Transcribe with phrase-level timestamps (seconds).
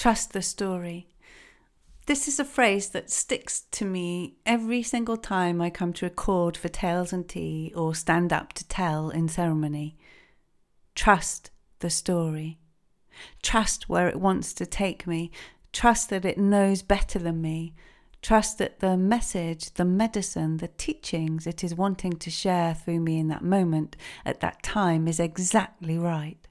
[0.00, 1.08] Trust the story.
[2.06, 6.08] This is a phrase that sticks to me every single time I come to a
[6.08, 9.98] record for Tales and Tea or stand up to tell in ceremony.
[10.94, 11.50] Trust
[11.80, 12.58] the story.
[13.42, 15.30] Trust where it wants to take me.
[15.70, 17.74] Trust that it knows better than me.
[18.22, 23.18] Trust that the message, the medicine, the teachings it is wanting to share through me
[23.18, 26.48] in that moment, at that time, is exactly right.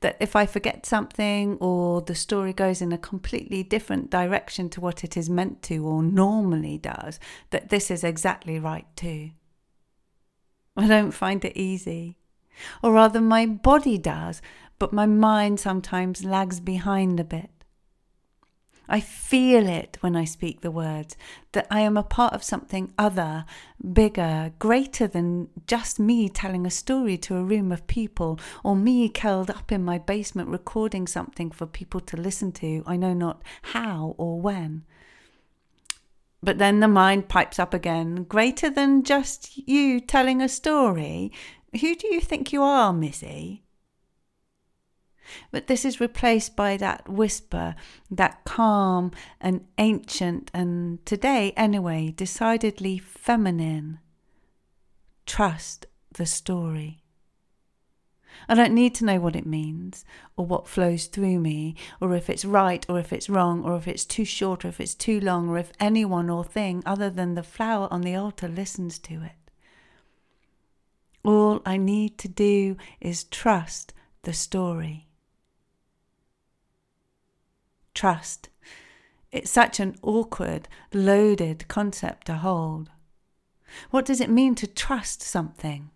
[0.00, 4.80] That if I forget something or the story goes in a completely different direction to
[4.80, 9.30] what it is meant to or normally does, that this is exactly right too.
[10.76, 12.16] I don't find it easy.
[12.82, 14.40] Or rather, my body does,
[14.78, 17.50] but my mind sometimes lags behind a bit.
[18.92, 21.16] I feel it when I speak the words
[21.52, 23.44] that I am a part of something other,
[23.92, 29.08] bigger, greater than just me telling a story to a room of people or me
[29.08, 33.42] curled up in my basement recording something for people to listen to, I know not
[33.62, 34.84] how or when.
[36.42, 41.30] But then the mind pipes up again, greater than just you telling a story.
[41.80, 43.62] Who do you think you are, Missy?
[45.50, 47.74] But this is replaced by that whisper,
[48.10, 53.98] that calm and ancient, and today, anyway, decidedly feminine.
[55.26, 57.02] Trust the story.
[58.48, 60.04] I don't need to know what it means,
[60.36, 63.86] or what flows through me, or if it's right, or if it's wrong, or if
[63.86, 67.34] it's too short, or if it's too long, or if anyone or thing other than
[67.34, 69.32] the flower on the altar listens to it.
[71.22, 75.09] All I need to do is trust the story
[78.00, 78.48] trust.
[79.30, 82.88] It's such an awkward, loaded concept to hold.
[83.90, 85.90] What does it mean to trust something?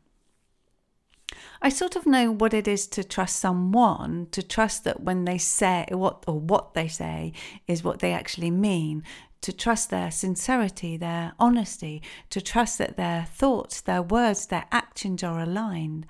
[1.62, 5.38] I sort of know what it is to trust someone, to trust that when they
[5.38, 7.32] say what or what they say
[7.66, 9.02] is what they actually mean,
[9.40, 15.22] to trust their sincerity, their honesty, to trust that their thoughts, their words, their actions
[15.22, 16.06] are aligned.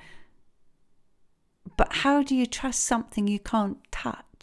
[1.77, 4.34] But how do you trust something you can't touch?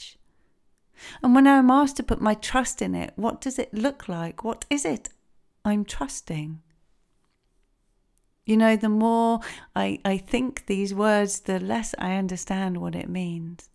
[1.23, 4.44] And when I'm asked to put my trust in it, what does it look like?
[4.44, 5.09] What is it
[5.66, 6.62] I'm trusting?
[8.45, 9.40] You know, the more
[9.75, 13.69] I, I think these words, the less I understand what it means.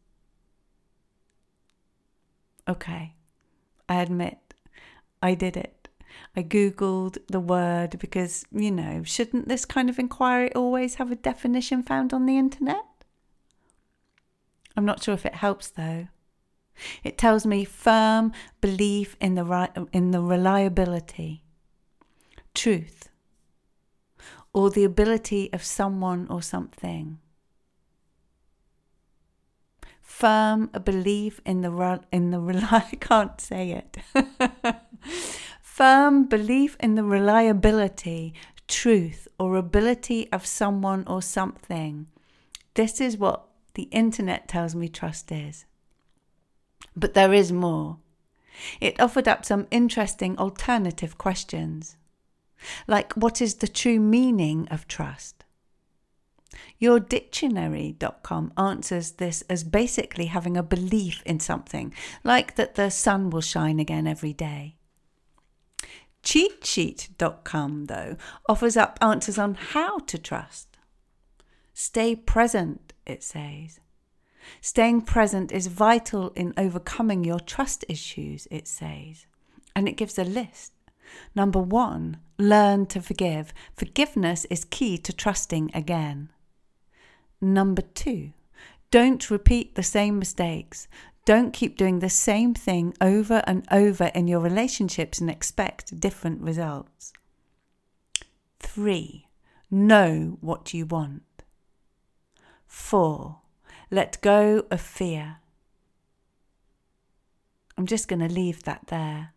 [2.68, 3.14] Okay,
[3.88, 4.54] I admit
[5.22, 5.88] I did it.
[6.34, 11.16] I Googled the word because, you know, shouldn't this kind of inquiry always have a
[11.16, 12.84] definition found on the internet?
[14.76, 16.08] I'm not sure if it helps though.
[17.02, 21.42] It tells me firm belief in the, in the reliability,
[22.54, 23.08] truth,
[24.52, 27.18] or the ability of someone or something.
[30.02, 33.98] Firm belief in the in the rely I can't say it.
[35.60, 38.32] Firm belief in the reliability,
[38.66, 42.06] truth, or ability of someone or something.
[42.72, 45.66] This is what the internet tells me trust is.
[46.96, 47.98] But there is more.
[48.80, 51.96] It offered up some interesting alternative questions,
[52.86, 55.44] like what is the true meaning of trust?
[56.80, 61.92] YourDictionary.com answers this as basically having a belief in something,
[62.24, 64.76] like that the sun will shine again every day.
[66.22, 68.16] CheatSheet.com, though,
[68.48, 70.76] offers up answers on how to trust.
[71.72, 73.80] Stay present, it says.
[74.60, 79.26] Staying present is vital in overcoming your trust issues, it says.
[79.74, 80.72] And it gives a list.
[81.34, 83.52] Number one, learn to forgive.
[83.76, 86.30] Forgiveness is key to trusting again.
[87.40, 88.32] Number two,
[88.90, 90.88] don't repeat the same mistakes.
[91.24, 96.40] Don't keep doing the same thing over and over in your relationships and expect different
[96.40, 97.12] results.
[98.60, 99.26] Three,
[99.70, 101.22] know what you want.
[102.66, 103.40] Four,
[103.90, 105.38] let go of fear.
[107.78, 109.32] I'm just going to leave that there.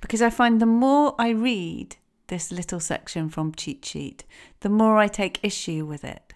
[0.00, 1.96] Because I find the more I read
[2.28, 4.24] this little section from Cheat Sheet,
[4.60, 6.34] the more I take issue with it.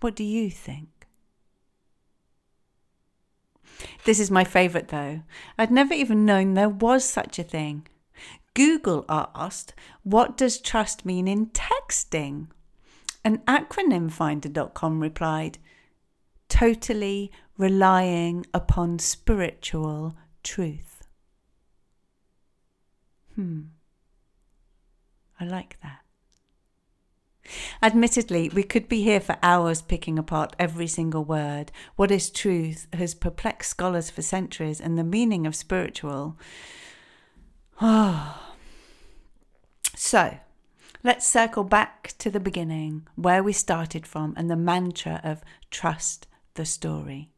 [0.00, 0.88] What do you think?
[4.04, 5.22] This is my favourite though.
[5.58, 7.86] I'd never even known there was such a thing.
[8.54, 12.48] Google asked, What does trust mean in texting?
[13.26, 15.58] And acronymfinder.com replied,
[16.48, 20.14] totally relying upon spiritual
[20.44, 21.02] truth.
[23.34, 23.62] Hmm.
[25.40, 26.02] I like that.
[27.82, 31.72] Admittedly, we could be here for hours picking apart every single word.
[31.96, 36.38] What is truth has perplexed scholars for centuries, and the meaning of spiritual.
[39.96, 40.38] so,
[41.06, 46.26] let's circle back to the beginning, where we started from, and the mantra of trust
[46.54, 47.30] the story.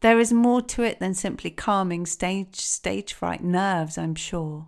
[0.00, 4.66] There is more to it than simply calming stage stage fright nerves, I'm sure.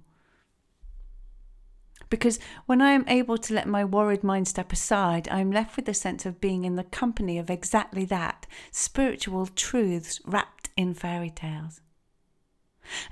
[2.09, 5.77] Because when I am able to let my worried mind step aside, I am left
[5.77, 10.95] with the sense of being in the company of exactly that spiritual truths wrapped in
[10.95, 11.83] fairy tales.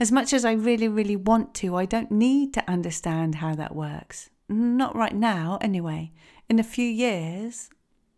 [0.00, 3.74] As much as I really, really want to, I don't need to understand how that
[3.74, 4.30] works.
[4.48, 6.12] Not right now, anyway.
[6.48, 7.70] In a few years,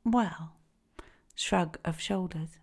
[0.05, 0.53] well,
[1.35, 2.59] shrug of shoulders.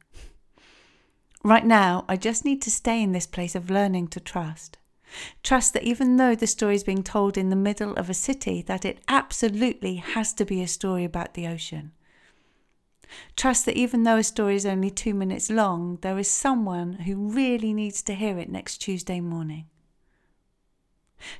[1.43, 4.77] Right now, I just need to stay in this place of learning to trust.
[5.43, 8.61] Trust that even though the story is being told in the middle of a city,
[8.63, 11.91] that it absolutely has to be a story about the ocean.
[13.35, 17.29] Trust that even though a story is only two minutes long, there is someone who
[17.29, 19.65] really needs to hear it next Tuesday morning.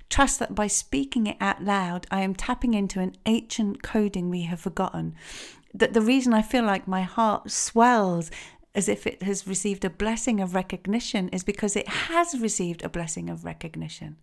[0.10, 4.44] Trust that by speaking it out loud, I am tapping into an ancient coding we
[4.44, 5.16] have forgotten.
[5.74, 8.32] That the reason I feel like my heart swells
[8.74, 12.90] as if it has received a blessing of recognition is because it has received a
[12.90, 14.18] blessing of recognition.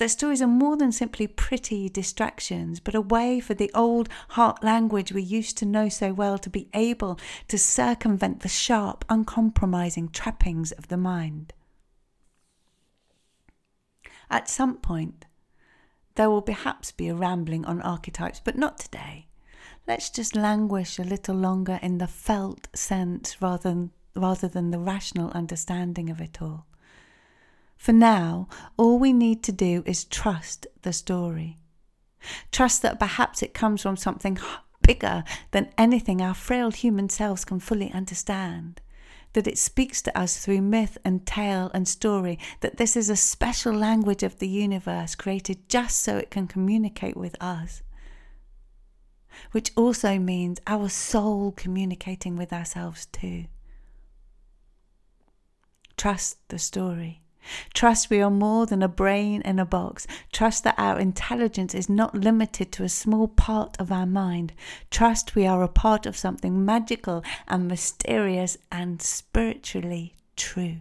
[0.00, 4.64] That stories are more than simply pretty distractions, but a way for the old heart
[4.64, 10.08] language we used to know so well to be able to circumvent the sharp, uncompromising
[10.08, 11.52] trappings of the mind.
[14.30, 15.26] At some point,
[16.14, 19.26] there will perhaps be a rambling on archetypes, but not today
[19.86, 24.78] let's just languish a little longer in the felt sense rather than, rather than the
[24.78, 26.69] rational understanding of it all.
[27.80, 28.46] For now,
[28.76, 31.58] all we need to do is trust the story.
[32.52, 34.38] Trust that perhaps it comes from something
[34.82, 38.82] bigger than anything our frail human selves can fully understand.
[39.32, 43.16] That it speaks to us through myth and tale and story, that this is a
[43.16, 47.82] special language of the universe created just so it can communicate with us
[49.52, 53.46] which also means our soul communicating with ourselves too.
[55.96, 57.20] Trust the story.
[57.74, 60.06] Trust we are more than a brain in a box.
[60.32, 64.52] Trust that our intelligence is not limited to a small part of our mind.
[64.90, 70.76] Trust we are a part of something magical and mysterious and spiritually true.